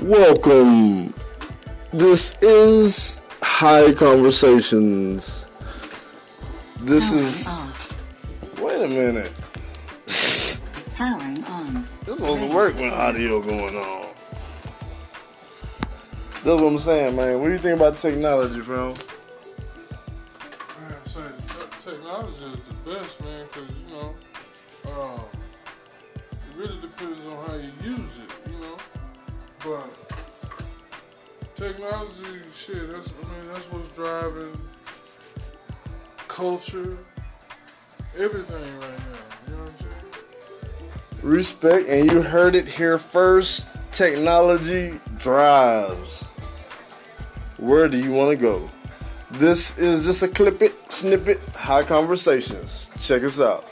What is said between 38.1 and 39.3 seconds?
everything right now,